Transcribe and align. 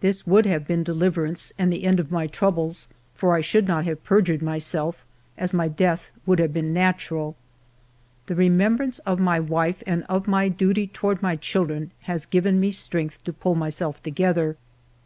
This 0.00 0.26
would 0.26 0.46
have 0.46 0.66
been 0.66 0.82
deliverance 0.82 1.52
and 1.58 1.70
the 1.70 1.84
ALFRED 1.84 1.96
DREYFUS 1.96 2.12
107 2.12 2.16
end 2.16 2.28
of 2.30 2.32
my 2.32 2.38
troubles, 2.38 2.88
for 3.14 3.34
I 3.34 3.42
should 3.42 3.68
not 3.68 3.84
have 3.84 4.02
per 4.02 4.22
jured 4.22 4.40
myself, 4.40 5.04
as 5.36 5.52
my 5.52 5.68
death 5.68 6.10
would 6.24 6.38
have 6.38 6.54
been 6.54 6.72
natural. 6.72 7.36
The 8.28 8.34
remembrance 8.34 8.98
of 9.00 9.20
my 9.20 9.38
wife 9.38 9.82
and 9.86 10.04
of 10.04 10.26
my 10.26 10.48
duty 10.48 10.86
toward 10.86 11.20
my 11.20 11.36
children 11.36 11.90
has 12.04 12.24
given 12.24 12.58
me 12.58 12.70
strength 12.70 13.22
to 13.24 13.32
pull 13.34 13.56
myself 13.56 14.02
together. 14.02 14.56